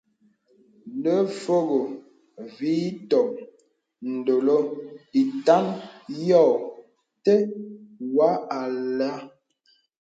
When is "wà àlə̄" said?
8.15-9.13